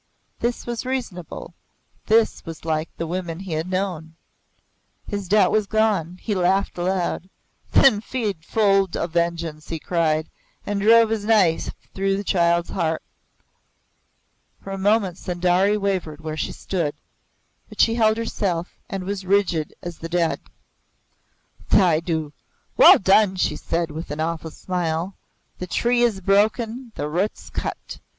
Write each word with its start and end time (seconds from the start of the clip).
This 0.39 0.65
was 0.65 0.83
reasonable 0.83 1.53
this 2.07 2.43
was 2.43 2.65
like 2.65 2.89
the 2.97 3.05
women 3.05 3.41
he 3.41 3.51
had 3.51 3.69
known. 3.69 4.15
His 5.05 5.27
doubt 5.27 5.51
was 5.51 5.67
gone 5.67 6.17
he 6.19 6.33
laughed 6.33 6.79
aloud. 6.79 7.29
"Then 7.71 8.01
feed 8.01 8.43
full 8.43 8.87
of 8.95 9.11
vengeance!" 9.11 9.67
he 9.69 9.77
cried, 9.77 10.27
and 10.65 10.81
drove 10.81 11.11
his 11.11 11.23
knife 11.25 11.71
through 11.93 12.17
the 12.17 12.23
child's 12.23 12.71
heart. 12.71 13.03
For 14.59 14.71
a 14.73 14.77
moment 14.79 15.17
Sundari 15.19 15.77
wavered 15.79 16.19
where 16.19 16.35
she 16.35 16.51
stood, 16.51 16.95
but 17.69 17.79
she 17.79 17.93
held 17.93 18.17
herself 18.17 18.73
and 18.89 19.03
was 19.03 19.23
rigid 19.23 19.75
as 19.83 19.99
the 19.99 20.09
dead. 20.09 20.39
"Tha 21.69 22.01
du! 22.03 22.33
Well 22.75 22.97
done!" 22.97 23.35
she 23.35 23.55
said 23.55 23.91
with 23.91 24.09
an 24.09 24.19
awful 24.19 24.49
smile. 24.49 25.15
"The 25.59 25.67
tree 25.67 26.01
is 26.01 26.21
broken, 26.21 26.91
the 26.95 27.07
roots 27.07 27.51
cut. 27.51 27.99